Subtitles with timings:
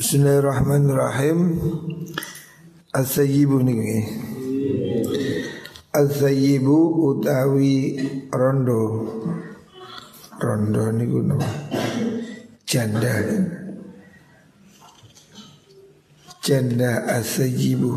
[0.00, 1.60] Bismillahirrahmanirrahim.
[2.96, 4.00] Al-Sayyibu niki.
[5.92, 8.00] Al-Sayyibu utawi
[8.32, 8.80] rondo.
[10.40, 11.44] Rondo niku nama.
[12.64, 13.12] Janda.
[16.40, 17.92] Janda Al-Sayyibu.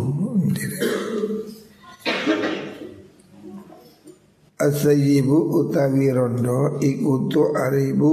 [4.60, 8.12] Al-Sayyibu utawi rondo ikutu aribu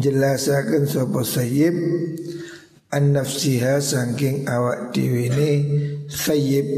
[0.00, 1.74] jelasaken sapa sayyib
[2.88, 5.50] an nafsiha saking awak dhewe ne
[6.08, 6.68] sayyib.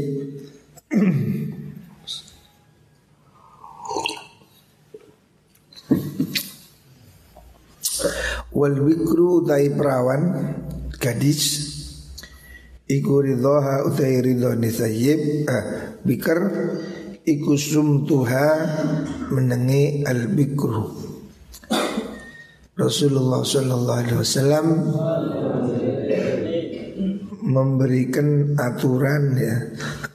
[8.51, 10.21] Wal bikru utai perawan
[10.99, 11.43] gadis
[12.91, 15.47] iku ridhoha utai ridhoni sayyib.
[15.47, 16.39] Ah, bikr
[17.23, 18.47] iku sumtuha
[19.31, 20.91] menengi al bikru.
[22.75, 24.65] Rasulullah Shallallahu Alaihi Wasallam
[27.51, 29.55] memberikan aturan ya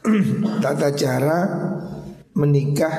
[0.65, 1.39] tata cara
[2.37, 2.97] menikah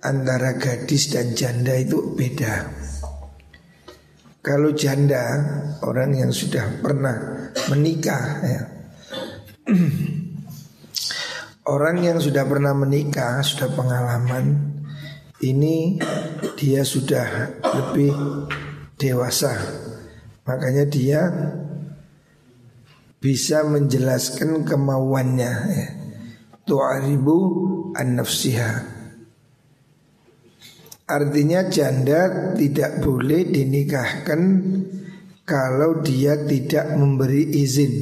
[0.00, 2.72] antara gadis dan janda itu beda.
[4.40, 5.24] Kalau janda
[5.84, 7.16] orang yang sudah pernah
[7.68, 8.62] menikah ya.
[11.70, 14.74] Orang yang sudah pernah menikah, sudah pengalaman
[15.38, 16.02] Ini
[16.58, 18.10] dia sudah lebih
[18.98, 19.54] dewasa
[20.50, 21.30] Makanya dia
[23.20, 25.88] bisa menjelaskan kemauannya ya.
[26.64, 27.38] Tu'aribu
[27.98, 29.00] an-nafsiha
[31.10, 34.40] Artinya janda tidak boleh dinikahkan
[35.42, 37.94] kalau dia tidak memberi izin.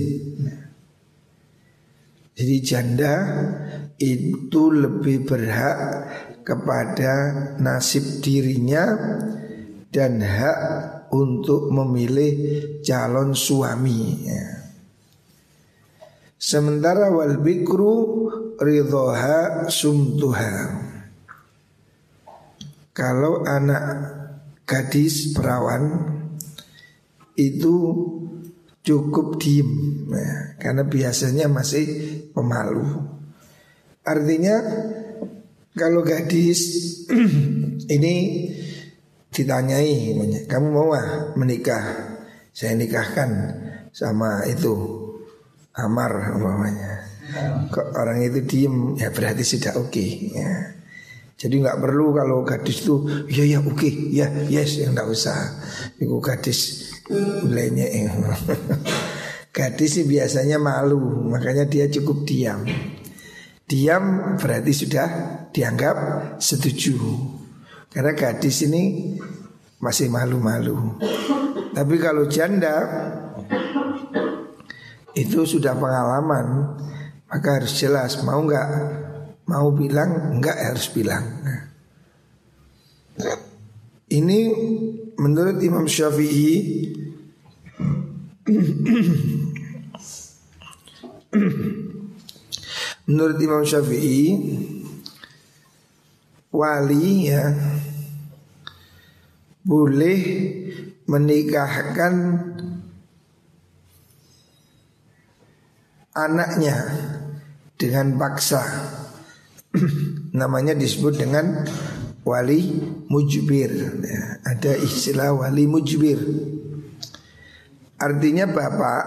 [2.36, 3.14] Jadi janda
[3.96, 5.78] itu lebih berhak
[6.44, 7.14] kepada
[7.56, 8.84] nasib dirinya
[9.89, 10.58] dan hak
[11.08, 12.33] untuk memilih
[12.84, 14.28] calon suami.
[16.39, 18.31] Sementara wal bikru
[18.62, 20.86] ridhoha sumtuha.
[22.95, 23.85] Kalau anak
[24.63, 26.14] gadis perawan
[27.35, 27.74] itu
[28.86, 29.70] cukup diem
[30.14, 31.86] ya, karena biasanya masih
[32.30, 32.86] pemalu.
[34.07, 34.63] Artinya
[35.74, 36.86] kalau gadis
[37.98, 38.14] ini
[39.34, 40.14] ditanyai,
[40.46, 42.14] kamu mau ah menikah?
[42.55, 43.30] Saya nikahkan
[43.95, 44.98] sama itu
[45.78, 47.06] Amar umpamanya.
[47.70, 50.50] Kok orang itu diem ya berarti sudah oke okay, ya.
[51.39, 55.39] Jadi nggak perlu kalau gadis itu ya ya oke okay, ya yes yang nggak usah.
[56.00, 56.90] Itu gadis
[57.46, 57.86] lainnya
[59.56, 62.66] gadis sih biasanya malu makanya dia cukup diam.
[63.68, 65.08] Diam berarti sudah
[65.52, 65.96] dianggap
[66.40, 66.96] setuju.
[67.92, 69.14] Karena gadis ini
[69.78, 70.98] masih malu-malu.
[71.77, 72.74] Tapi kalau janda
[75.18, 76.79] itu sudah pengalaman
[77.27, 78.68] maka harus jelas mau nggak
[79.48, 81.24] Mau bilang enggak harus bilang.
[84.12, 84.39] Ini
[85.17, 86.52] menurut Imam Syafi'i
[93.08, 94.33] Menurut Imam Syafi'i
[96.48, 97.52] Wali ya
[99.61, 100.20] Boleh
[101.05, 102.14] menikahkan
[106.18, 106.74] Anaknya
[107.79, 108.58] Dengan paksa
[110.40, 111.62] namanya disebut dengan
[112.27, 112.74] wali
[113.06, 113.70] mujbir.
[114.02, 116.18] Ya, ada istilah wali mujbir.
[117.98, 119.05] Artinya bapak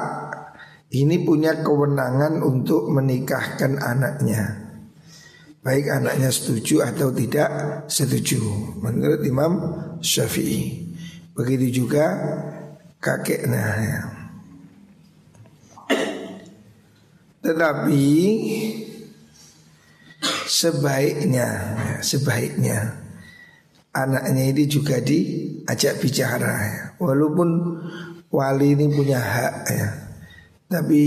[0.91, 4.71] ini punya kewenangan untuk menikahkan anaknya.
[5.61, 8.41] Baik anaknya setuju atau tidak setuju
[8.81, 9.61] Menurut Imam
[10.01, 10.89] Syafi'i
[11.37, 12.17] Begitu juga
[12.97, 14.01] kakeknya ya.
[17.41, 18.05] Tetapi
[20.45, 21.47] sebaiknya
[22.03, 23.01] sebaiknya
[23.91, 26.83] anaknya ini juga diajak bicara ya.
[27.01, 27.49] walaupun
[28.31, 29.89] wali ini punya hak ya
[30.71, 31.03] tapi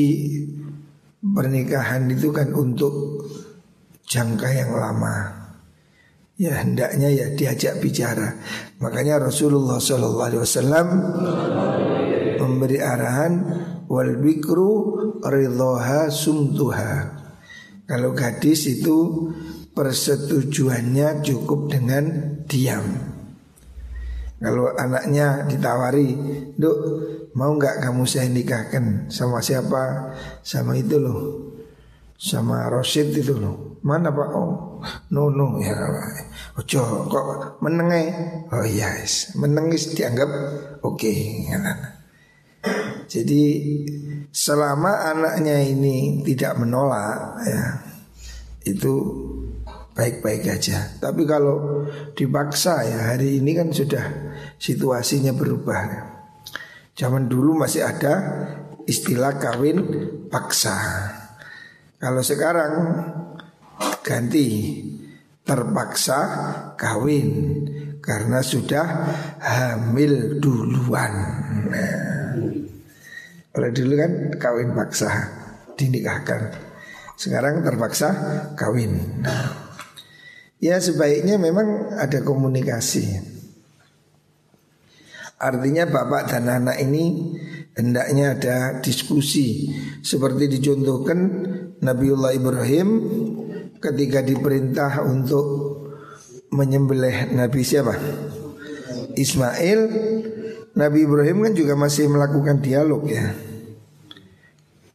[1.23, 3.25] pernikahan itu kan untuk
[4.05, 5.33] jangka yang lama
[6.34, 8.38] ya hendaknya ya diajak bicara
[8.82, 10.86] makanya Rasulullah Shallallahu Alaihi Wasallam
[12.42, 13.32] memberi arahan
[13.86, 17.25] wal bikru ridhoha sumtuha
[17.84, 19.28] kalau gadis itu
[19.76, 22.04] persetujuannya cukup dengan
[22.46, 23.12] diam.
[24.40, 26.16] Kalau anaknya ditawari,
[26.56, 26.78] duk
[27.36, 30.14] mau nggak kamu saya nikahkan sama siapa?
[30.40, 31.20] Sama itu loh,
[32.16, 33.74] sama Rosid itu loh.
[33.84, 34.28] Mana pak?
[34.32, 34.81] Oh,
[35.12, 35.76] no no ya.
[36.56, 38.08] Ojo kok menengai?
[38.48, 40.31] Oh yes, menengis dianggap
[40.81, 40.96] oke.
[40.96, 41.52] Okay.
[43.04, 43.42] Jadi
[44.32, 47.62] selama anaknya ini tidak menolak ya
[48.64, 48.92] itu
[49.92, 50.96] baik-baik aja.
[50.96, 51.84] Tapi kalau
[52.16, 54.04] dipaksa ya hari ini kan sudah
[54.56, 56.08] situasinya berubah.
[56.96, 58.14] Zaman dulu masih ada
[58.88, 59.78] istilah kawin
[60.32, 60.72] paksa.
[62.00, 62.72] Kalau sekarang
[64.05, 64.79] ganti
[65.45, 66.21] terpaksa
[66.77, 67.29] kawin
[68.05, 68.85] karena sudah
[69.41, 71.15] hamil duluan.
[71.73, 72.37] Nah,
[73.49, 75.09] kalau dulu kan kawin paksa
[75.81, 76.53] dinikahkan.
[77.17, 78.09] Sekarang terpaksa
[78.53, 79.25] kawin.
[79.25, 79.73] Nah,
[80.61, 83.33] ya sebaiknya memang ada komunikasi.
[85.41, 87.37] Artinya bapak dan anak ini
[87.77, 89.69] hendaknya ada diskusi
[90.01, 91.19] seperti dicontohkan
[91.85, 92.89] Nabiullah Ibrahim
[93.84, 95.44] ketika diperintah untuk
[96.48, 97.92] menyembelih Nabi siapa?
[99.12, 99.81] Ismail.
[100.75, 103.31] Nabi Ibrahim kan juga masih melakukan dialog ya.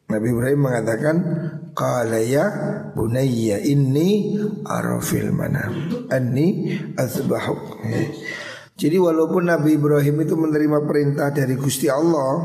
[0.10, 1.16] Nabi Ibrahim mengatakan
[1.78, 2.46] Qala ya
[2.98, 5.70] bunayya inni arafil mana?
[6.10, 7.78] Anni azbahuk
[8.74, 12.42] Jadi walaupun Nabi Ibrahim itu menerima perintah dari Gusti Allah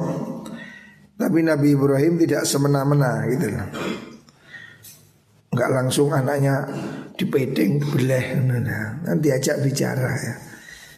[1.16, 3.66] Tapi Nabi Ibrahim tidak semena-mena gitu loh
[5.54, 6.66] Enggak langsung anaknya
[7.14, 8.42] dipedeng, beleh
[9.06, 10.34] Nanti ajak bicara ya.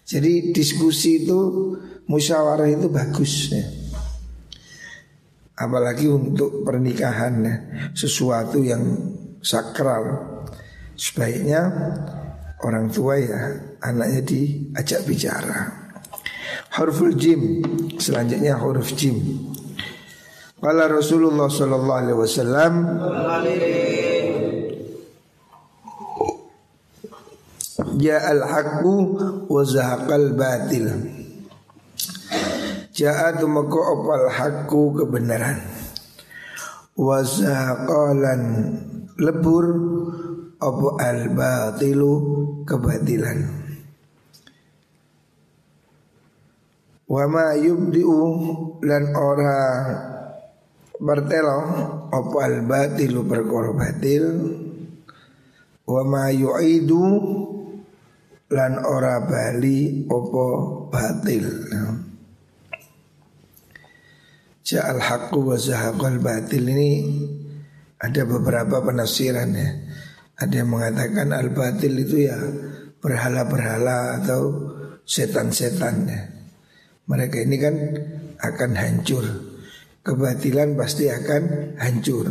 [0.00, 1.40] Jadi diskusi itu
[2.08, 3.60] musyawarah itu bagus ya.
[5.60, 7.54] Apalagi untuk pernikahan ya,
[7.92, 8.80] Sesuatu yang
[9.44, 10.32] sakral.
[10.96, 11.60] Sebaiknya
[12.64, 13.52] orang tua ya
[13.84, 15.84] Anaknya diajak bicara.
[16.80, 17.60] Huruful jim
[18.00, 19.20] Selanjutnya huruf jim.
[20.56, 22.72] Kala Rasulullah Sallallahu Alaihi Wasallam
[27.96, 28.94] Ya al-haqqu
[29.48, 30.84] wa zahaqal batil.
[32.96, 35.60] Ja'at maka opal hakku kebenaran?
[36.96, 38.42] Wazaqalan
[39.20, 39.66] lebur
[40.56, 42.12] Apa al batilu
[42.64, 43.44] kebatilan?
[47.04, 48.20] Wa ma yubdi'u
[48.80, 49.60] lan ora
[50.96, 51.60] bertelo
[52.08, 54.24] apa al batilu perkara batil?
[55.84, 57.04] Wa ma yu'idu
[58.46, 60.46] lan ora bali apa
[60.90, 61.46] batil
[64.66, 66.90] Ja'al haqqu wa zahaqal batil ini
[68.02, 69.70] ada beberapa penafsiran ya.
[70.42, 72.34] Ada yang mengatakan al batil itu ya
[72.98, 74.42] berhala-berhala atau
[75.06, 76.22] setan-setan ya.
[77.06, 77.74] Mereka ini kan
[78.42, 79.22] akan hancur.
[80.02, 82.26] Kebatilan pasti akan hancur.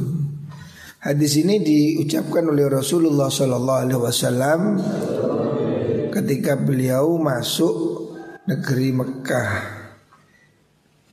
[1.08, 4.60] Hadis ini diucapkan oleh Rasulullah Sallallahu Alaihi Wasallam
[6.16, 7.76] ketika beliau masuk
[8.48, 9.52] negeri Mekah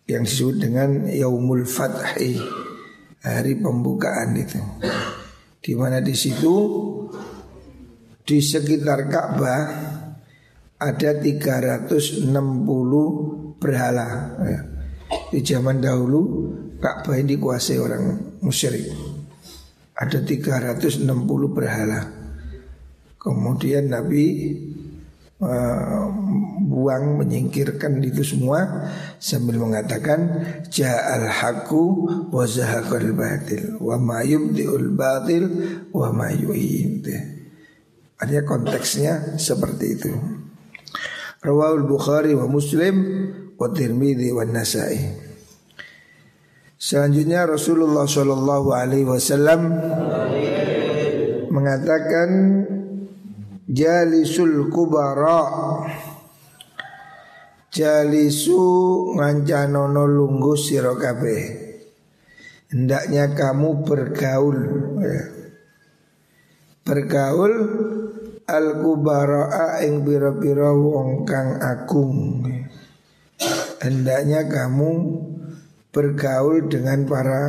[0.07, 2.39] yang disebut dengan Yaumul Fathi
[3.19, 4.63] hari pembukaan itu.
[5.59, 6.55] Di mana di situ
[8.23, 9.63] di sekitar Ka'bah
[10.79, 12.23] ada 360
[13.59, 14.39] berhala.
[14.47, 14.61] Ya.
[15.35, 16.23] Di zaman dahulu
[16.79, 18.87] Ka'bah ini dikuasai orang musyrik.
[19.99, 21.03] Ada 360
[21.51, 22.23] berhala.
[23.23, 24.59] Kemudian Nabi
[26.63, 28.87] buang menyingkirkan itu semua
[29.19, 31.85] sambil mengatakan ja'al haqqu
[32.31, 35.45] wa zahaqal batil wa ma yubdiul batil
[35.91, 36.31] wa ma.
[38.23, 40.15] Artinya konteksnya seperti itu.
[41.43, 42.95] Rawahul Bukhari wa Muslim
[43.59, 45.11] wa Tirmidzi wa Nasa'i.
[46.79, 49.75] Selanjutnya Rasulullah Shallallahu Alaihi Wasallam
[51.51, 52.31] mengatakan
[53.69, 55.43] jalisul kubara.
[57.73, 58.61] Jalisu
[59.17, 60.93] ngancanono lunggu sira
[62.73, 64.59] hendaknya kamu bergaul
[65.01, 65.25] ya.
[66.85, 67.55] bergaul
[68.49, 72.45] al kubara ing bira-bira wong kang agung
[73.81, 74.91] hendaknya kamu
[75.93, 77.41] bergaul dengan para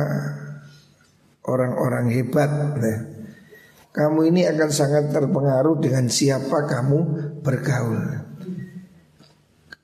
[1.48, 3.13] orang-orang hebat ya
[3.94, 6.98] kamu ini akan sangat terpengaruh dengan siapa kamu
[7.46, 8.26] bergaul.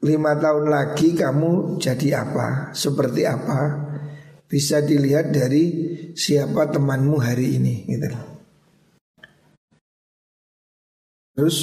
[0.03, 3.87] Lima tahun lagi kamu jadi apa, seperti apa,
[4.51, 5.65] bisa dilihat dari
[6.19, 7.87] siapa temanmu hari ini.
[7.87, 8.11] Gitu.
[11.39, 11.59] Terus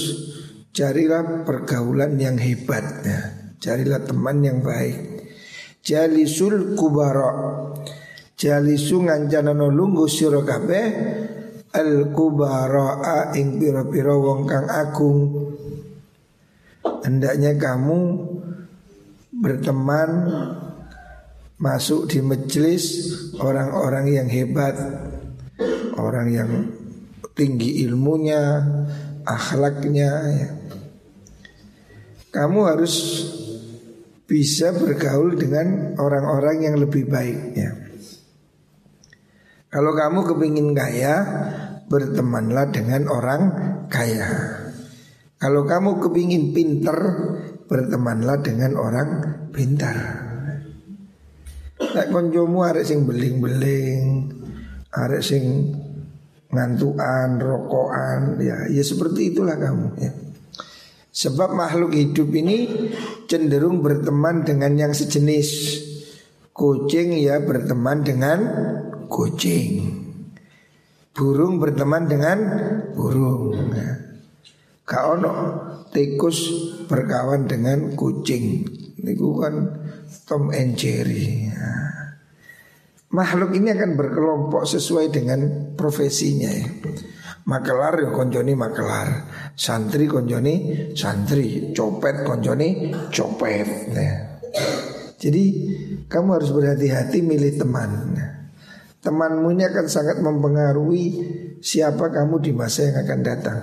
[0.72, 3.22] carilah pergaulan yang hebat, ya.
[3.60, 5.28] carilah teman yang baik.
[5.84, 7.28] Jalisul kubara,
[8.40, 10.40] jalisu ngancana lunggu sira
[11.78, 15.20] al kubara ing pira-pira wong kang agung
[17.06, 18.26] hendaknya kamu
[19.38, 20.10] berteman
[21.58, 24.78] masuk di majelis orang-orang yang hebat,
[25.98, 26.52] orang yang
[27.34, 28.62] tinggi ilmunya,
[29.26, 30.12] akhlaknya.
[30.38, 30.50] Ya.
[32.30, 32.96] Kamu harus
[34.30, 37.40] bisa bergaul dengan orang-orang yang lebih baik.
[37.58, 37.72] Ya.
[39.74, 41.16] Kalau kamu kepingin kaya,
[41.88, 43.42] bertemanlah dengan orang
[43.88, 44.28] kaya.
[45.38, 46.98] Kalau kamu kepingin pinter,
[47.68, 49.10] bertemanlah dengan orang
[49.52, 50.28] pintar.
[51.78, 54.34] Nek konjomu arek sing beling-beling,
[54.90, 55.44] arek sing
[56.50, 60.12] ngantuan, rokokan, ya ya seperti itulah kamu ya.
[61.18, 62.90] Sebab makhluk hidup ini
[63.26, 65.50] cenderung berteman dengan yang sejenis.
[66.54, 68.40] Kucing ya berteman dengan
[69.06, 70.07] kucing.
[71.18, 72.38] Burung berteman dengan
[72.94, 73.58] burung.
[73.74, 73.90] Ya.
[74.86, 75.34] Kaono
[75.90, 76.46] tikus
[76.86, 78.70] berkawan dengan kucing.
[79.02, 79.56] Ini kan
[80.30, 81.50] Tom and Jerry.
[81.50, 81.74] Ya.
[83.18, 86.70] Makhluk ini akan berkelompok sesuai dengan profesinya ya.
[87.48, 89.10] Makelar ya konjoni makelar,
[89.56, 90.54] santri konjoni
[90.94, 93.68] santri, copet konjoni copet.
[93.90, 94.14] Ya.
[95.18, 95.44] Jadi
[96.06, 97.92] kamu harus berhati-hati milih teman.
[99.08, 101.06] Temanmu ini akan sangat mempengaruhi
[101.64, 103.60] siapa kamu di masa yang akan datang.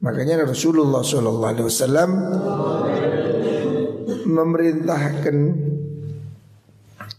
[0.00, 2.08] Makanya Rasulullah SAW
[4.24, 5.36] memerintahkan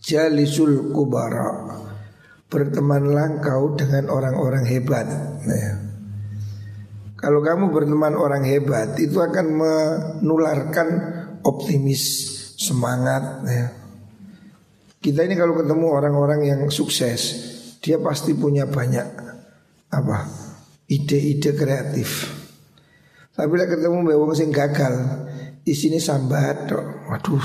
[0.02, 1.78] jalisul kubara
[2.50, 5.06] bertemanlah kau dengan orang-orang hebat
[5.46, 5.74] ya.
[7.22, 10.88] kalau kamu berteman orang hebat itu akan menularkan
[11.46, 12.02] optimis
[12.58, 13.85] semangat ya.
[15.06, 17.22] Kita ini kalau ketemu orang-orang yang sukses
[17.78, 19.06] dia pasti punya banyak
[19.94, 20.26] apa
[20.90, 22.42] ide-ide kreatif
[23.36, 24.96] tapi lah ketemu bewong sing gagal
[25.66, 26.72] di sini sambat.
[27.10, 27.44] Waduh,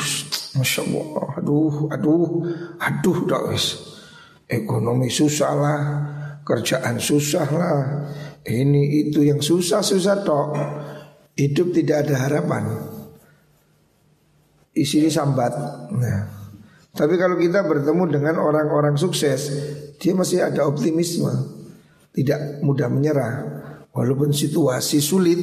[0.54, 1.28] masya Allah.
[1.42, 2.30] Aduh, aduh,
[2.78, 3.56] aduh dok.
[4.46, 5.80] Ekonomi susah lah,
[6.46, 7.78] kerjaan susah lah.
[8.46, 10.48] Ini itu yang susah susah dok.
[11.34, 12.64] Hidup tidak ada harapan.
[14.70, 15.54] Di sini sambat.
[15.90, 16.39] Nah.
[16.90, 19.50] Tapi kalau kita bertemu dengan orang-orang sukses,
[19.96, 21.30] dia masih ada optimisme,
[22.10, 23.34] tidak mudah menyerah,
[23.94, 25.38] walaupun situasi sulit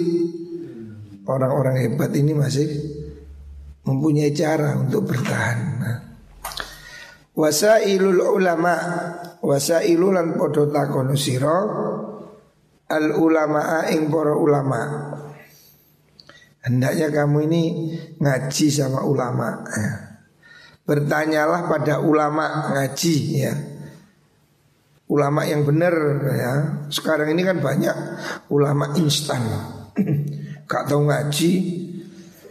[1.28, 2.68] orang-orang hebat ini masih
[3.88, 5.60] mempunyai cara untuk bertahan.
[5.80, 5.98] Nah.
[7.38, 8.74] Wasailul ulama
[9.46, 11.60] Wasailu lan podo takonu siro
[12.90, 14.82] Al ulama ing para ulama
[16.66, 17.64] Hendaknya kamu ini
[18.18, 20.07] ngaji sama ulama ya.
[20.88, 23.54] Bertanyalah pada ulama ngaji ya.
[25.12, 25.96] Ulama yang benar
[26.32, 26.54] ya.
[26.88, 27.96] Sekarang ini kan banyak
[28.48, 29.44] ulama instan.
[30.72, 31.52] Gak tahu ngaji,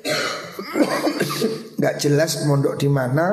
[1.85, 3.27] gak jelas mondok di mana,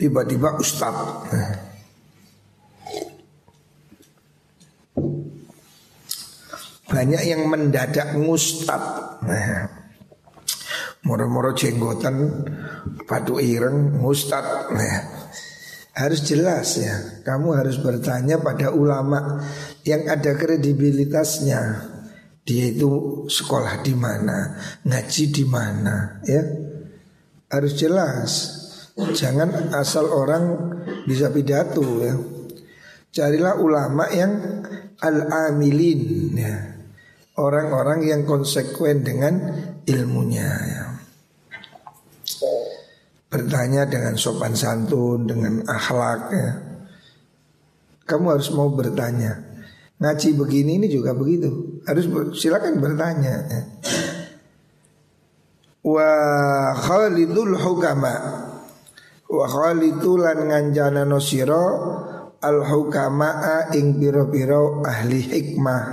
[0.00, 0.96] tiba-tiba ustad.
[6.88, 8.80] Banyak yang mendadak ngustad.
[11.08, 12.44] Moro-moro jenggotan,
[13.08, 14.44] padu ireng, ngustad.
[15.96, 17.24] harus jelas ya.
[17.24, 19.40] Kamu harus bertanya pada ulama
[19.88, 21.88] yang ada kredibilitasnya.
[22.44, 26.68] Dia itu sekolah di mana, ngaji di mana, ya
[27.48, 28.30] harus jelas.
[28.98, 30.44] Jangan asal orang
[31.08, 32.14] bisa pidato ya.
[33.08, 34.32] Carilah ulama yang
[35.00, 36.56] al-amilin ya.
[37.38, 39.38] Orang-orang yang konsekuen dengan
[39.86, 40.97] ilmunya ya.
[43.28, 46.50] Bertanya dengan sopan santun, dengan akhlak ya.
[48.08, 49.48] Kamu harus mau bertanya
[49.98, 51.82] Ngaji begini ini juga begitu.
[51.82, 52.06] Harus
[52.38, 53.34] silakan bertanya.
[53.50, 53.62] Ya.
[55.82, 56.10] Wa
[56.78, 58.14] khalidul hukama
[59.26, 61.66] Wa khalidulan nganjana nosiro
[62.38, 65.84] Al hukama ing biro-biro ahli hikmah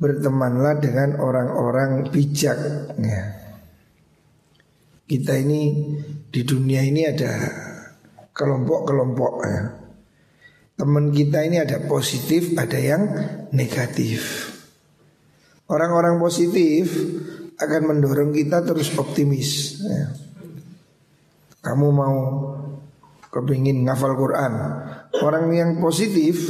[0.00, 2.56] Bertemanlah dengan orang-orang bijak
[2.96, 3.37] ya.
[5.08, 5.96] Kita ini
[6.28, 7.32] di dunia ini ada
[8.36, 9.88] kelompok-kelompok ya
[10.78, 13.02] teman kita ini ada positif, ada yang
[13.50, 14.54] negatif.
[15.66, 16.94] Orang-orang positif
[17.58, 19.82] akan mendorong kita terus optimis.
[19.82, 20.14] Ya.
[21.66, 22.16] Kamu mau
[23.34, 24.52] kepingin ngafal Quran,
[25.18, 26.46] orang yang positif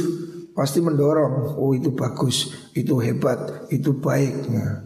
[0.53, 1.57] pasti mendorong.
[1.57, 4.45] Oh itu bagus, itu hebat, itu baik.
[4.45, 4.85] Ya.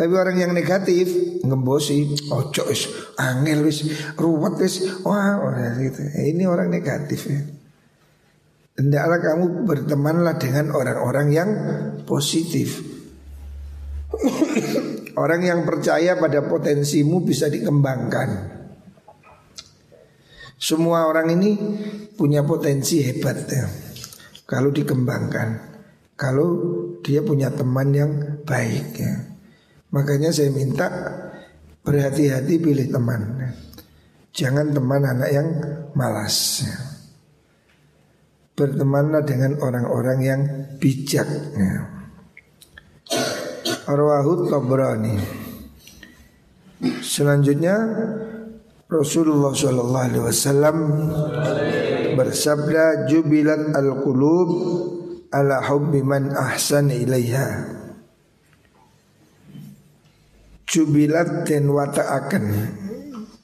[0.00, 1.12] Tapi orang yang negatif
[1.44, 2.88] ngembosi, ojo is,
[3.20, 3.84] angel wis,
[4.16, 5.44] ruwet wis, wah,
[5.76, 6.00] gitu.
[6.16, 7.44] Ini orang negatif ya.
[8.80, 11.50] Hendaklah kamu bertemanlah dengan orang-orang yang
[12.08, 12.80] positif
[15.20, 18.56] Orang yang percaya pada potensimu bisa dikembangkan
[20.56, 21.50] Semua orang ini
[22.16, 23.64] punya potensi hebat ya.
[24.44, 25.48] Kalau dikembangkan,
[26.20, 26.48] kalau
[27.00, 28.12] dia punya teman yang
[28.44, 29.29] baik ya.
[29.90, 30.86] Makanya saya minta
[31.82, 33.50] berhati-hati pilih teman.
[34.30, 35.48] Jangan teman anak yang
[35.98, 36.62] malas.
[38.54, 40.40] Bertemanlah dengan orang-orang yang
[40.78, 41.26] bijak.
[43.90, 45.18] Arwahut Tabrani.
[47.02, 47.76] Selanjutnya
[48.86, 50.76] Rasulullah Shallallahu Alaihi Wasallam
[52.14, 54.50] bersabda jubilat al qulub
[55.34, 57.79] ala hubbi man ahsan ilaiha
[60.70, 62.44] jubilat dan wata akan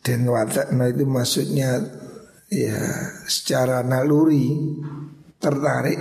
[0.06, 1.83] dan wata nah itu maksudnya
[2.47, 2.78] ya
[3.26, 4.54] secara naluri
[5.42, 6.00] tertarik.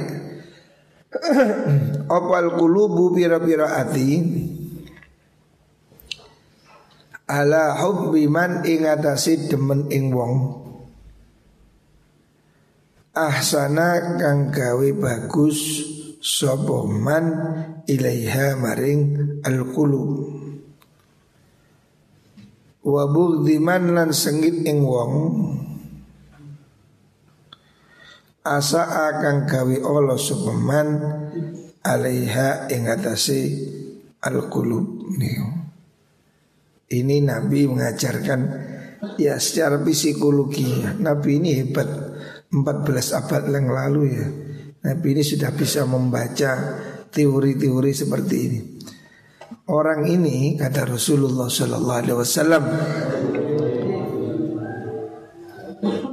[2.12, 4.20] Opal kulubu pira-pira ati
[7.26, 10.62] Ala hubbi man ingatasi demen ing wong.
[13.16, 15.58] Ahsana kang gawe bagus
[16.20, 17.26] Sopo man
[17.88, 19.02] ilaiha maring
[19.46, 19.72] al
[22.86, 25.42] Wabuk diman lan sengit ing wong
[28.46, 31.02] asa akan gawi Allah supaman
[31.82, 33.42] alaiha ing atase
[34.22, 35.02] al qulub
[36.86, 38.42] Ini Nabi mengajarkan
[39.18, 40.86] ya secara psikologi.
[41.02, 41.90] Nabi ini hebat.
[42.54, 44.28] 14 abad yang lalu ya.
[44.86, 46.54] Nabi ini sudah bisa membaca
[47.10, 48.75] teori-teori seperti ini
[49.66, 52.64] Orang ini kata Rasulullah Sallallahu Alaihi Wasallam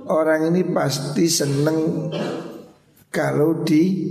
[0.08, 2.08] orang ini pasti seneng
[3.12, 4.08] kalau di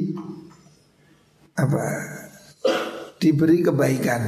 [1.57, 1.85] apa
[3.17, 4.21] diberi kebaikan.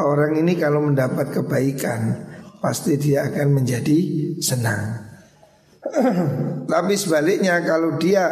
[0.00, 2.00] Orang ini kalau mendapat kebaikan
[2.64, 3.98] pasti dia akan menjadi
[4.40, 5.04] senang.
[6.72, 8.24] Tapi sebaliknya kalau dia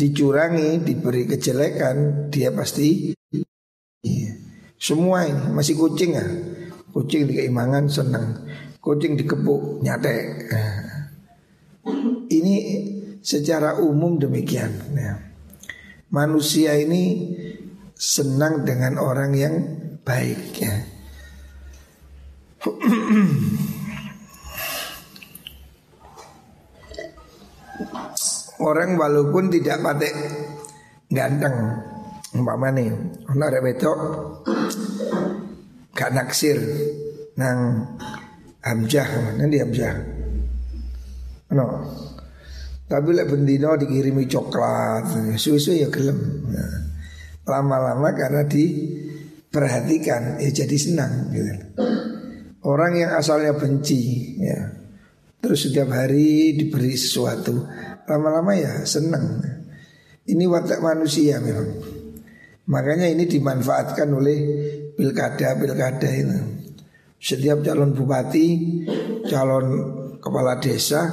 [0.00, 3.12] dicurangi, diberi kejelekan, dia pasti
[4.80, 6.24] semua ini masih kucing ya.
[6.90, 8.26] Kucing di keimangan senang
[8.80, 10.16] kucing dikepuk nyate.
[12.40, 12.54] Ini
[13.20, 14.72] secara umum demikian.
[14.96, 15.20] Ya.
[16.10, 17.36] Manusia ini
[17.94, 19.54] senang dengan orang yang
[20.02, 20.74] baik ya.
[28.60, 30.12] Orang walaupun tidak patek
[31.08, 31.56] ganteng
[32.36, 32.92] umpama nih
[33.26, 33.98] ono arek wedok
[35.96, 36.60] gak naksir
[37.34, 37.82] nang
[38.62, 39.94] Hamzah nanti Hamzah?
[41.50, 41.66] No
[42.90, 46.42] tapi lek bendino dikirimi coklat susu ya gelem.
[46.50, 46.74] Nah,
[47.46, 51.54] lama-lama karena diperhatikan ya jadi senang gitu.
[52.66, 54.58] Orang yang asalnya benci ya
[55.40, 57.64] terus setiap hari diberi sesuatu
[58.06, 59.40] lama-lama ya senang
[60.28, 61.68] ini watak manusia memang
[62.68, 64.38] makanya ini dimanfaatkan oleh
[64.94, 66.60] pilkada pilkada itu
[67.20, 68.48] setiap calon bupati,
[69.28, 69.66] calon
[70.24, 71.04] kepala desa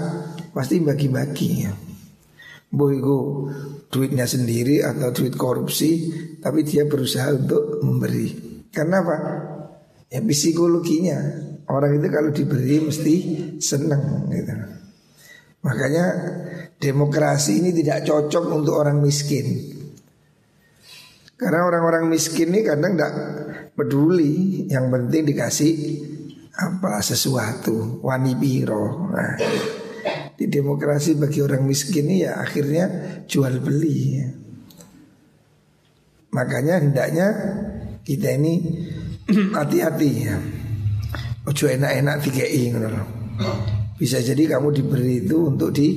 [0.55, 1.73] pasti bagi-bagi ya.
[3.87, 8.27] Duitnya sendiri atau duit korupsi, tapi dia berusaha untuk memberi.
[8.71, 9.17] Karena apa?
[10.07, 11.19] Ya psikologinya
[11.67, 13.15] orang itu kalau diberi mesti
[13.59, 14.53] senang gitu.
[15.67, 16.05] Makanya
[16.79, 19.75] demokrasi ini tidak cocok untuk orang miskin.
[21.37, 23.13] Karena orang-orang miskin ini kadang tidak
[23.77, 25.73] peduli, yang penting dikasih
[26.57, 29.13] apa sesuatu, wani biro.
[29.13, 29.37] Nah,
[30.33, 32.85] di demokrasi bagi orang miskin ini ya akhirnya
[33.29, 33.97] jual beli.
[34.17, 34.27] Ya.
[36.33, 37.27] Makanya hendaknya
[38.01, 38.53] kita ini
[39.57, 40.37] hati-hati ya.
[41.57, 43.01] Ojo enak-enak tiga ngono
[43.97, 45.89] Bisa jadi kamu diberi itu untuk di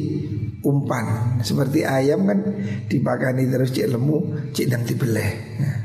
[0.64, 2.40] umpan seperti ayam kan
[2.88, 5.30] dipakani terus cek lemu cek dan dibeleh.
[5.60, 5.76] Nah,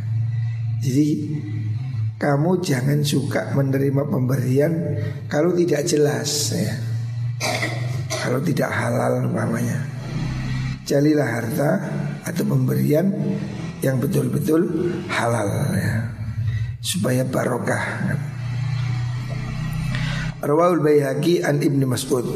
[0.79, 1.07] jadi
[2.15, 4.95] kamu jangan suka menerima pemberian
[5.27, 6.71] kalau tidak jelas ya.
[8.15, 9.75] Kalau tidak halal umpamanya.
[10.87, 11.71] Jalilah harta
[12.23, 13.11] atau pemberian
[13.83, 14.71] yang betul-betul
[15.11, 16.15] halal ya.
[16.79, 17.83] Supaya barokah
[20.45, 22.29] Rawahul Baihaqi an Ibnu Mas'ud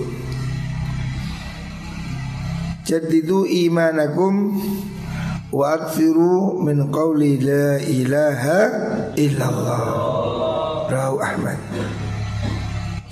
[2.90, 4.58] Jadidu imanakum
[5.54, 8.60] wa akfiru min qawli la ilaha
[9.14, 10.90] illallah.
[10.90, 11.62] Rahu Ahmad.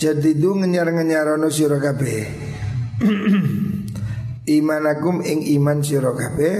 [0.02, 2.26] Jadidu ngenyar-ngenyarono sira kabeh.
[4.58, 6.58] Imanakum ing iman sira kabeh.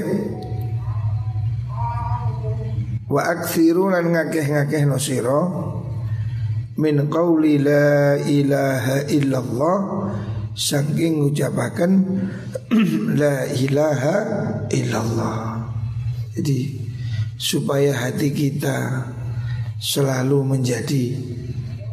[3.10, 5.42] Wa akfiru lan ngakeh-ngakeh no sira
[6.78, 9.78] min qawli la ilaha illallah
[10.54, 11.92] saking ucapakan
[13.22, 14.18] la ilaha
[14.70, 15.38] illallah.
[16.38, 16.60] Jadi
[17.38, 18.78] supaya hati kita
[19.78, 21.06] selalu menjadi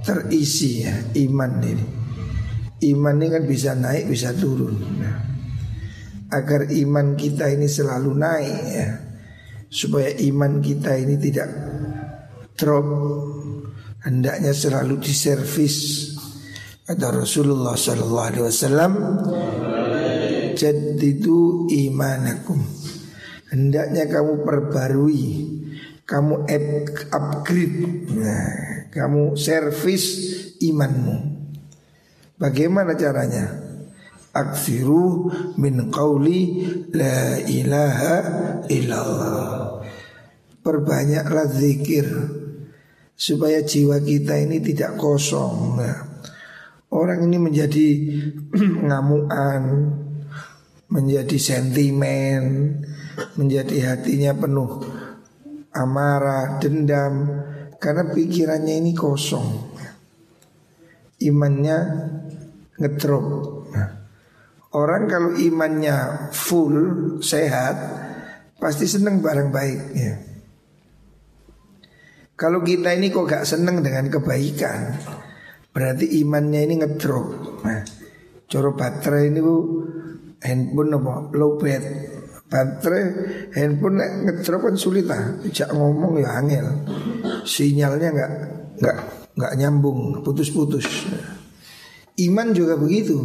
[0.04, 0.96] terisi ya
[1.28, 1.86] iman ini.
[2.84, 4.76] Iman ini kan bisa naik bisa turun.
[5.00, 5.16] Nah,
[6.28, 8.88] agar iman kita ini selalu naik ya.
[9.72, 11.48] Supaya iman kita ini tidak
[12.54, 12.86] drop
[14.04, 16.10] hendaknya selalu diservis.
[16.84, 18.92] Kata Rasulullah sallallahu alaihi wasallam
[20.52, 22.60] jadidu imanakum.
[23.48, 25.24] Hendaknya kamu perbarui
[26.04, 26.44] kamu
[27.08, 27.80] upgrade
[28.12, 28.52] nah,
[28.92, 30.04] kamu servis
[30.60, 31.32] imanmu.
[32.36, 33.64] Bagaimana caranya?
[34.34, 38.16] Aksiru min qawli la ilaha
[38.66, 39.40] illallah.
[40.60, 42.06] Perbanyaklah zikir
[43.14, 45.78] supaya jiwa kita ini tidak kosong.
[45.78, 45.96] Nah,
[46.90, 47.86] orang ini menjadi
[48.90, 49.62] ngamuan,
[50.90, 52.42] menjadi sentimen,
[53.38, 54.82] menjadi hatinya penuh
[55.74, 57.42] amarah, dendam
[57.82, 59.74] karena pikirannya ini kosong.
[61.24, 61.78] Imannya
[62.78, 63.26] ngedrop.
[63.74, 63.90] Nah,
[64.74, 66.76] orang kalau imannya full,
[67.22, 67.76] sehat,
[68.58, 70.14] pasti senang barang baik ya.
[72.34, 74.98] Kalau kita ini kok gak seneng dengan kebaikan
[75.74, 77.26] Berarti imannya ini ngedrop.
[77.66, 77.82] Nah,
[78.46, 79.56] coro baterai ini bu
[80.42, 81.14] Handphone apa?
[81.34, 81.82] Low bed
[82.46, 83.02] Baterai
[83.58, 86.66] handphone ngedrop kan sulit lah Tidak ngomong ya angel.
[87.42, 88.30] Sinyalnya gak,
[88.78, 88.98] gak,
[89.34, 90.86] gak nyambung Putus-putus.
[92.22, 93.18] Iman juga begitu.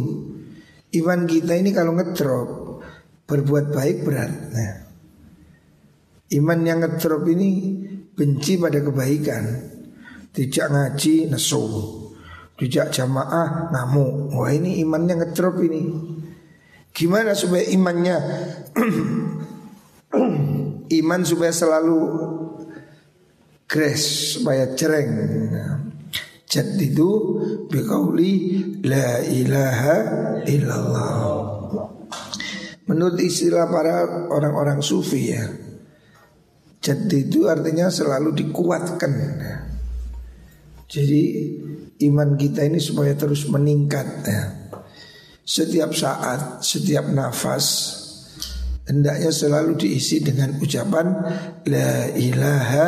[0.90, 2.48] Iman kita ini kalau ngedrop
[3.26, 4.32] Berbuat baik berat.
[4.54, 4.74] Nah
[6.30, 7.79] Iman yang ngedrop ini
[8.20, 9.44] benci pada kebaikan,
[10.36, 11.64] tidak ngaji nesu,
[12.60, 14.36] tidak jamaah ngamuk.
[14.36, 15.80] Wah ini imannya ngedrop ini.
[16.92, 18.16] Gimana supaya imannya
[21.00, 22.00] iman supaya selalu
[23.64, 25.12] grace supaya cereng.
[26.44, 27.10] Jadi itu
[27.72, 28.32] biqauli
[28.84, 29.96] la ilaha
[30.44, 31.08] illallah.
[32.90, 35.46] Menurut istilah para orang-orang sufi ya,
[36.80, 39.12] jadi itu artinya selalu dikuatkan.
[40.88, 41.22] Jadi
[42.08, 44.42] iman kita ini supaya terus meningkat ya.
[45.44, 47.96] Setiap saat, setiap nafas
[48.88, 51.20] hendaknya selalu diisi dengan ucapan
[51.68, 52.86] la ilaha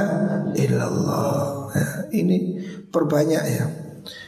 [0.56, 1.36] illallah.
[1.76, 3.66] Ya, ini perbanyak ya.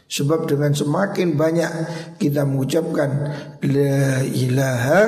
[0.04, 1.72] Sebab dengan semakin banyak
[2.20, 3.10] kita mengucapkan
[3.64, 5.00] La ilaha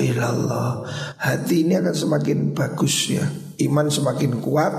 [0.00, 0.86] illallah
[1.20, 3.26] Hati ini akan semakin bagus ya
[3.62, 4.72] Iman semakin kuat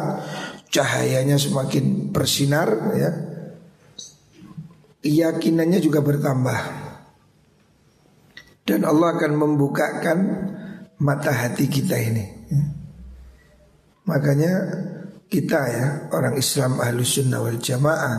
[0.68, 3.12] Cahayanya semakin bersinar ya
[5.02, 6.60] Keyakinannya juga bertambah
[8.68, 10.20] Dan Allah akan membukakan
[10.98, 12.64] mata hati kita ini ya.
[14.10, 14.54] Makanya
[15.28, 18.18] kita ya orang Islam ahlus sunnah wal jamaah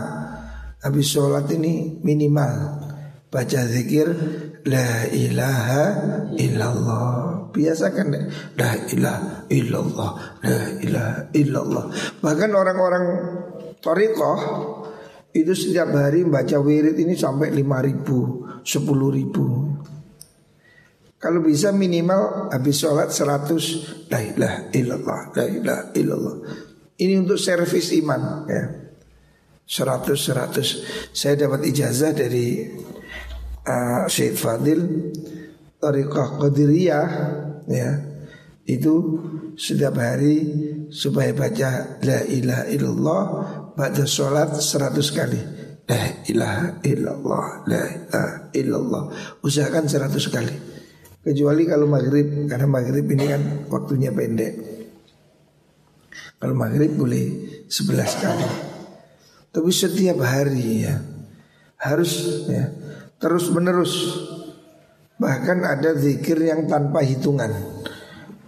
[0.81, 2.81] Habis sholat ini minimal
[3.29, 4.09] Baca zikir
[4.67, 5.85] La ilaha
[6.35, 7.51] illallah.
[7.53, 8.07] Biasakan
[8.59, 10.11] La ilaha illallah.
[10.43, 11.85] La ilaha illallah.
[12.19, 13.05] Bahkan orang-orang
[13.79, 14.39] Torikoh
[15.29, 18.17] Itu setiap hari baca wirid ini sampai 5 ribu
[18.65, 18.81] 10
[19.13, 19.45] ribu.
[21.19, 26.35] Kalau bisa minimal habis sholat 100 La ilaha illallah La ilaha illallah.
[26.99, 28.63] Ini untuk servis iman ya.
[29.69, 30.67] seratus seratus.
[31.13, 32.65] Saya dapat ijazah dari
[33.69, 35.13] uh, Syed Fadil
[35.77, 37.09] Tariqah Qadiriyah
[37.69, 37.89] ya
[38.69, 38.95] itu
[39.57, 40.37] setiap hari
[40.93, 43.23] supaya baca la ilaha illallah
[43.73, 45.41] baca sholat seratus kali.
[45.89, 49.03] La ilaha illallah la ilaha illallah.
[49.41, 50.53] Usahakan seratus kali.
[51.25, 53.41] Kecuali kalau maghrib karena maghrib ini kan
[53.73, 54.53] waktunya pendek.
[56.37, 57.25] Kalau maghrib boleh
[57.65, 58.47] sebelas kali.
[59.49, 60.95] Tapi setiap hari ya
[61.81, 62.69] harus ya
[63.19, 63.93] terus menerus.
[65.19, 67.51] Bahkan ada zikir yang tanpa hitungan.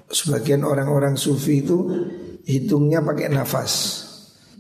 [0.08, 1.84] Sebagian orang-orang sufi itu
[2.48, 4.04] hitungnya pakai nafas.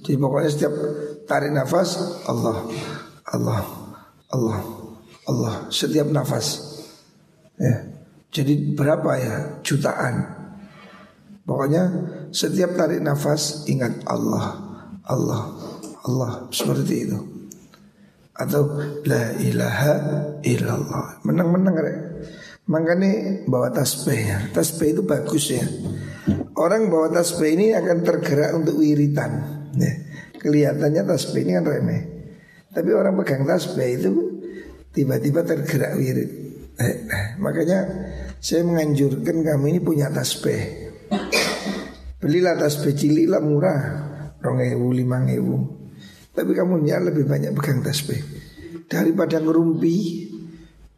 [0.04, 0.74] Jadi pokoknya setiap
[1.28, 2.67] tarik nafas Allah,
[3.32, 3.60] Allah,
[4.28, 4.60] Allah,
[5.28, 6.60] Allah setiap nafas.
[7.56, 7.88] Ya.
[8.32, 10.39] Jadi berapa ya jutaan.
[11.47, 11.84] Pokoknya
[12.32, 14.56] setiap tarik nafas ingat Allah,
[15.08, 15.41] Allah,
[16.04, 17.31] Allah seperti itu
[18.47, 18.63] atau
[19.06, 19.93] la ilaha
[20.41, 21.97] illallah menang-menang rek
[22.69, 25.65] makanya bawa tasbih ya tasbih itu bagus ya
[26.58, 29.32] orang bawa tasbih ini akan tergerak untuk wiritan
[29.75, 29.91] ya.
[30.39, 32.01] kelihatannya tasbih ini kan remeh
[32.71, 34.12] Tapi orang pegang tasbih itu
[34.95, 36.30] tiba-tiba tergerak wirid.
[36.80, 37.80] Eh, nah, makanya
[38.39, 40.91] saya menganjurkan kami ini punya tasbih.
[42.23, 43.80] Belilah tasbih cilik lah murah,
[44.39, 45.84] rongewu lima ewu.
[46.32, 48.23] Tapi kamu ya lebih banyak pegang tasbih
[48.91, 50.27] daripada ngerumpi,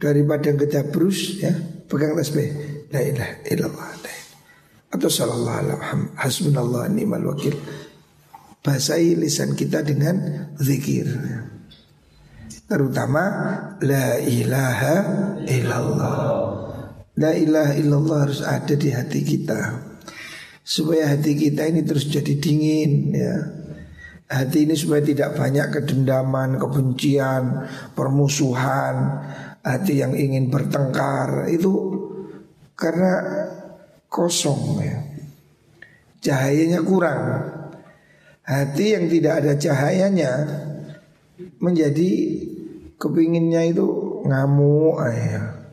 [0.01, 1.53] daripada ngedabrus ya,
[1.85, 2.49] pegang tasbih.
[2.89, 3.89] La ilaha illallah.
[4.93, 7.57] Atau sallallahu alaihi wasallam hasbunallah ni'mal wakil.
[8.61, 11.09] Basahi lisan kita dengan zikir.
[12.69, 13.25] Terutama
[13.81, 14.97] la ilaha
[15.45, 16.17] illallah.
[17.17, 19.93] La ilaha illallah harus ada di hati kita
[20.63, 23.35] supaya hati kita ini terus jadi dingin ya.
[24.33, 29.21] Hati ini supaya tidak banyak kedendaman, kebencian, permusuhan,
[29.61, 31.71] hati yang ingin bertengkar itu
[32.73, 33.13] karena
[34.09, 34.97] kosong ya.
[36.17, 37.21] Cahayanya kurang.
[38.41, 40.31] Hati yang tidak ada cahayanya
[41.61, 42.11] menjadi
[42.99, 43.87] kepinginnya itu
[44.27, 45.63] ngamuk ya,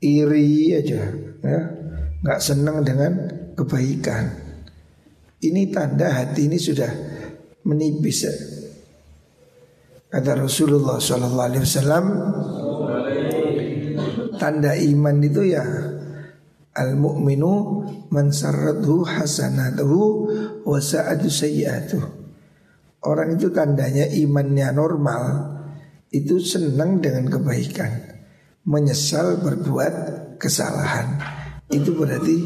[0.00, 1.08] iri aja
[1.40, 1.60] ya,
[2.20, 3.12] nggak senang dengan
[3.56, 4.28] kebaikan.
[5.38, 6.90] Ini tanda hati ini sudah
[7.68, 8.24] menipis.
[10.08, 12.04] Kata Rasulullah Sallallahu Alaihi Wasallam,
[14.40, 15.64] tanda iman itu ya
[16.72, 20.00] al mu'minu man sarratuhu hasanatuhu
[20.64, 22.16] wa sayyi'atuh.
[23.04, 25.24] Orang itu tandanya imannya normal
[26.08, 27.92] itu senang dengan kebaikan,
[28.64, 29.94] menyesal berbuat
[30.40, 31.20] kesalahan.
[31.68, 32.36] Itu berarti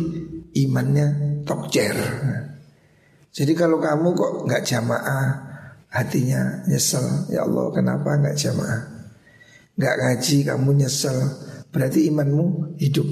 [0.66, 1.94] imannya top chair.
[3.32, 5.26] Jadi kalau kamu kok nggak jamaah,
[5.88, 8.80] hatinya nyesel, ya Allah kenapa nggak jamaah?
[9.72, 11.16] Nggak ngaji kamu nyesel,
[11.72, 13.08] berarti imanmu hidup.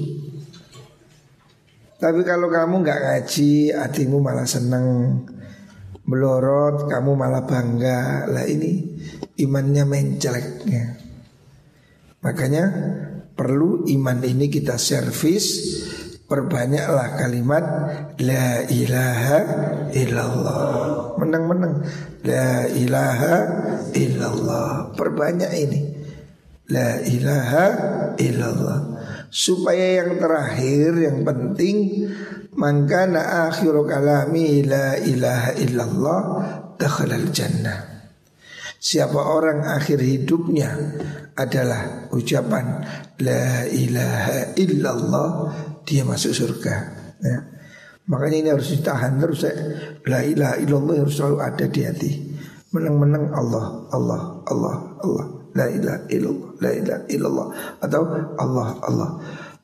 [1.97, 5.21] Tapi kalau kamu nggak ngaji, hatimu malah seneng,
[6.05, 8.29] melorot, kamu malah bangga.
[8.29, 8.81] Lah ini
[9.41, 10.85] imannya mencelek ya.
[12.21, 12.63] Makanya
[13.33, 15.45] perlu iman ini kita servis
[16.31, 17.65] Perbanyaklah kalimat
[18.23, 19.39] La ilaha
[19.91, 21.19] illallah.
[21.19, 21.83] Menang-menang.
[22.23, 23.35] La ilaha
[23.91, 24.95] illallah.
[24.95, 25.79] Perbanyak ini.
[26.71, 27.67] La ilaha
[28.15, 28.79] illallah.
[29.27, 32.07] Supaya yang terakhir yang penting
[32.55, 36.19] maka na akhiru kalami la ilaha illallah
[36.79, 37.91] dakhalal jannah.
[38.81, 40.73] Siapa orang akhir hidupnya
[41.37, 42.81] adalah ucapan
[43.21, 45.29] la ilaha illallah
[45.85, 46.75] dia masuk surga
[47.21, 47.37] ya.
[48.09, 49.53] makanya ini harus ditahan terus ya.
[50.05, 52.11] la ilaha illallah harus selalu ada di hati.
[52.71, 55.25] Menang-menang Allah Allah Allah Allah.
[55.51, 57.47] La ilaha illallah La ilaha illallah.
[57.83, 58.01] Atau
[58.39, 59.09] Allah Allah.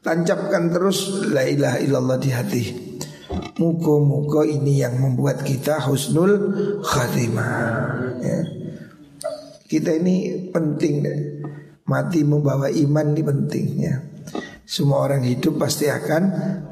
[0.03, 2.63] Tancapkan terus La ilaha illallah di hati.
[3.57, 6.51] Muka-muka ini yang membuat kita husnul
[6.83, 7.51] khatimah
[8.19, 8.39] ya.
[9.67, 11.19] Kita ini penting deh
[11.87, 13.95] Mati membawa iman ini penting ya
[14.67, 16.23] Semua orang hidup pasti akan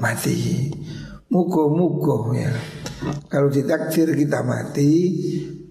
[0.04, 0.68] mati
[1.32, 2.52] Muka-muka ya
[3.32, 4.92] Kalau ditakdir kita mati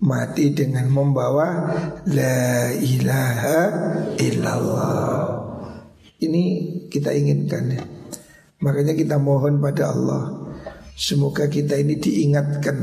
[0.05, 1.73] mati dengan membawa
[2.13, 3.61] la ilaha
[4.21, 5.19] illallah.
[6.21, 6.43] Ini
[6.93, 7.83] kita inginkan ya.
[8.61, 10.53] Makanya kita mohon pada Allah
[10.95, 12.77] semoga kita ini diingatkan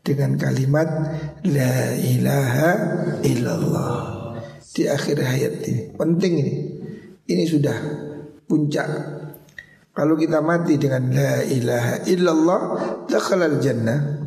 [0.00, 0.88] dengan kalimat
[1.44, 2.70] la ilaha
[3.26, 3.94] illallah
[4.70, 5.82] di akhir hayat ini.
[5.98, 6.54] Penting ini.
[7.28, 7.76] Ini sudah
[8.48, 8.88] puncak
[9.92, 12.62] kalau kita mati dengan la ilaha illallah
[13.10, 14.24] dakhalal jannah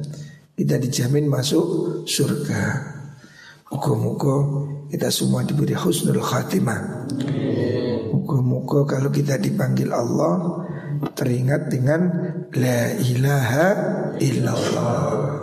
[0.61, 2.93] kita dijamin masuk surga.
[3.73, 4.35] Muka-muka
[4.93, 7.07] kita semua diberi husnul khatimah.
[8.13, 10.67] Muka-muka kalau kita dipanggil Allah
[11.17, 12.01] teringat dengan
[12.53, 13.67] la ilaha
[14.21, 15.40] illallah.